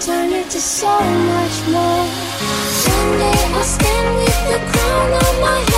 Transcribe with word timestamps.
turn 0.00 0.32
into 0.32 0.58
so 0.58 0.98
much 0.98 1.68
more. 1.68 2.06
Someday 2.84 3.44
I'll 3.52 3.62
stand 3.62 4.16
with 4.16 4.40
the 4.48 4.58
crown 4.72 5.12
on 5.12 5.40
my 5.42 5.58
head. 5.58 5.69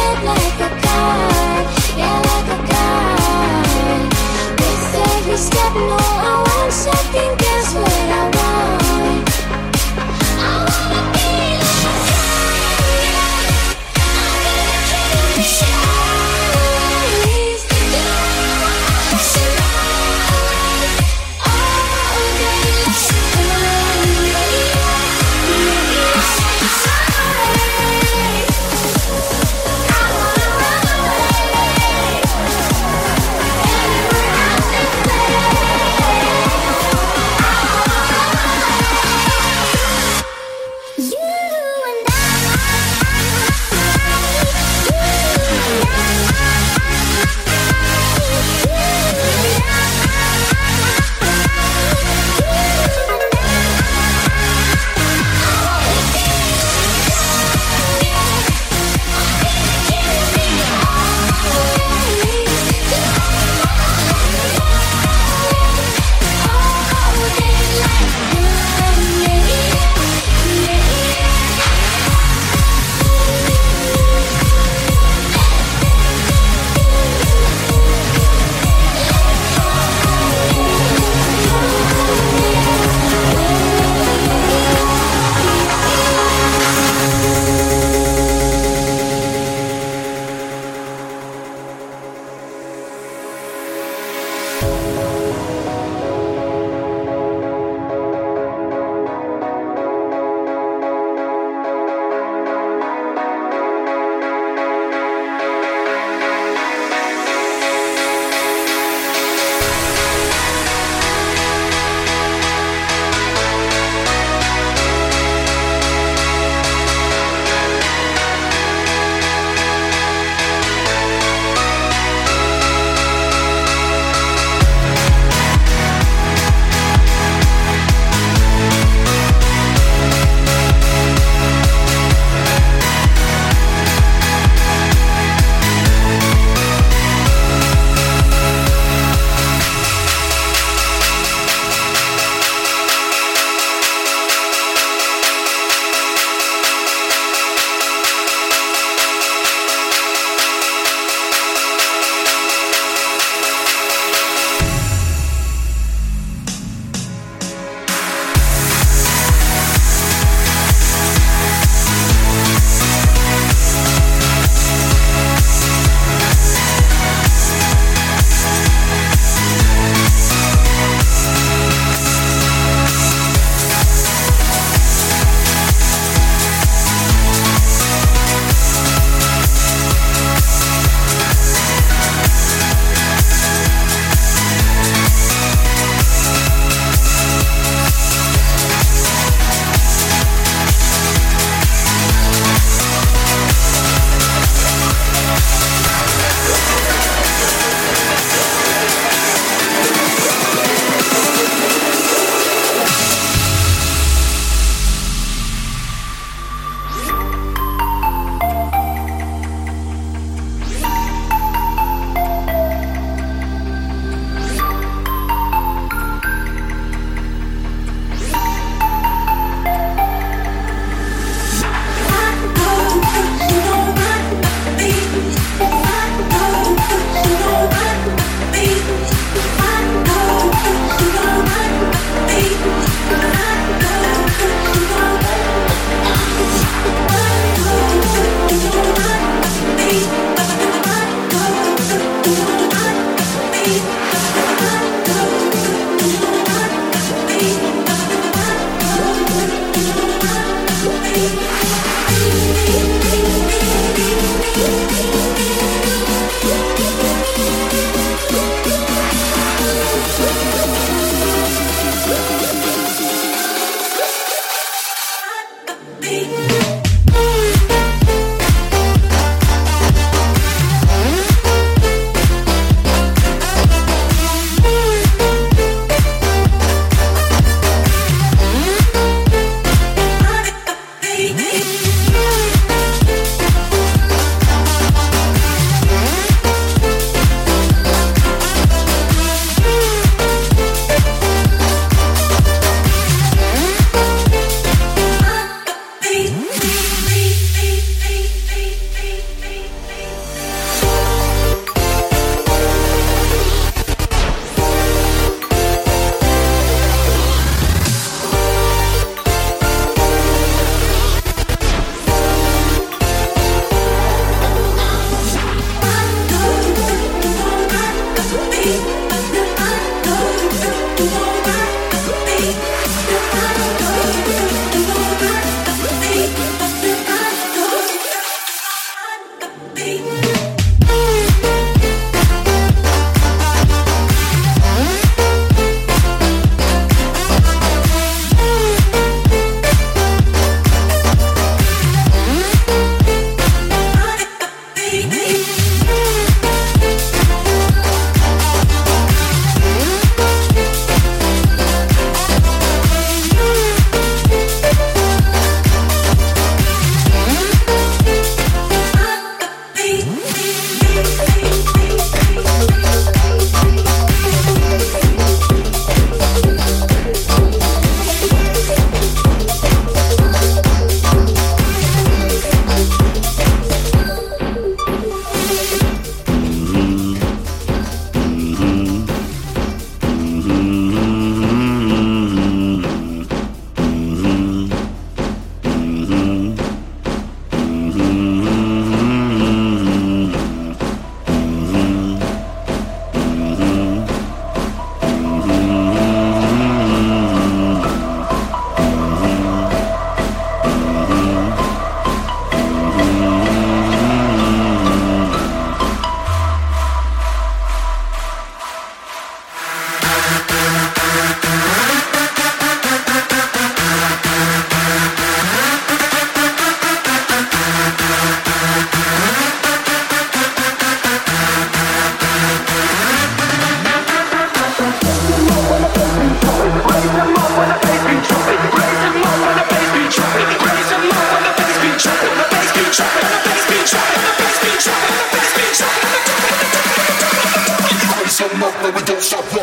Stop 439.23 439.45
rocking. 439.53 439.62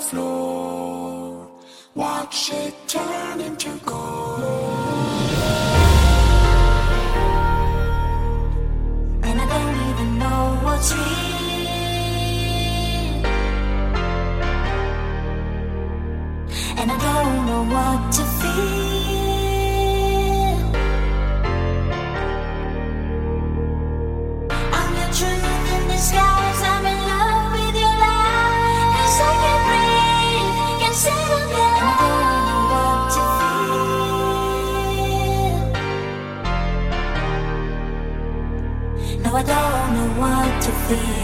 floor. 0.00 1.48
Watch 1.94 2.52
it 2.52 2.74
turn 2.88 3.40
into 3.40 3.70
gold. 3.84 4.40
And 9.22 9.40
I 9.40 9.46
don't 9.54 9.78
even 9.90 10.18
know 10.18 10.58
what's 10.64 10.92
real. 10.94 11.40
And 16.80 16.90
I 16.90 16.98
don't 17.04 17.46
know 17.46 17.62
what 17.74 18.19
I 39.40 39.42
don't 39.42 39.94
know 39.94 40.20
what 40.20 40.62
to 40.64 40.70
feel. 40.70 41.19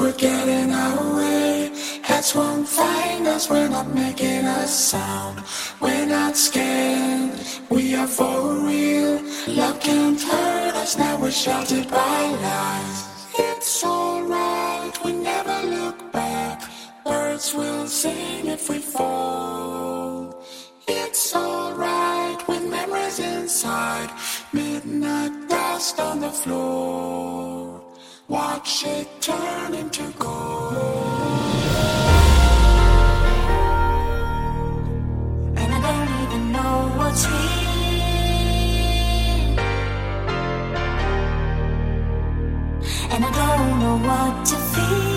we're 0.00 0.12
getting 0.12 0.72
our 0.72 1.16
way. 1.16 1.70
Cats 2.02 2.34
won't 2.34 2.68
find 2.68 3.24
us, 3.28 3.48
we're 3.48 3.68
not 3.68 3.88
making 3.94 4.44
a 4.44 4.66
sound. 4.66 5.44
We're 5.80 6.06
not 6.06 6.36
scared, 6.36 7.38
we 7.70 7.94
are 7.94 8.08
for 8.08 8.54
real. 8.66 9.22
Love 9.46 9.78
can't 9.78 10.20
hurt 10.20 10.74
us, 10.74 10.98
now 10.98 11.20
we're 11.20 11.30
sheltered 11.30 11.88
by 11.88 12.20
lies. 12.46 12.98
It's 13.38 13.84
alright, 13.84 14.94
we 15.04 15.12
never 15.12 15.56
look 15.68 16.10
back. 16.10 16.68
Birds 17.04 17.54
will 17.54 17.86
sing 17.86 18.48
if 18.48 18.68
we 18.68 18.78
fall. 18.78 20.44
It's 20.88 21.34
alright, 21.36 22.40
with 22.48 22.64
memories 22.68 23.20
inside. 23.20 24.10
Midnight 24.52 25.48
dust 25.48 26.00
on 26.00 26.20
the 26.20 26.32
floor. 26.32 27.65
Watch 28.28 28.84
it 28.84 29.06
turn 29.20 29.72
into 29.72 30.02
gold. 30.18 30.74
And 35.56 35.72
I 35.72 35.80
don't 35.86 36.10
even 36.24 36.50
know 36.50 36.90
what's 36.98 37.24
real. 37.28 37.36
And 43.12 43.24
I 43.24 43.30
don't 43.30 43.78
know 43.78 43.96
what 44.08 44.44
to 44.46 44.56
feel. 44.56 45.15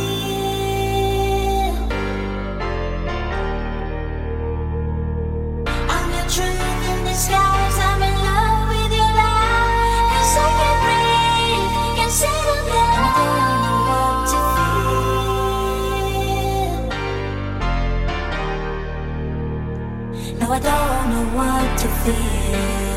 Don't 20.62 21.10
know 21.12 21.38
what 21.38 21.78
to 21.80 21.88
feel. 21.88 22.89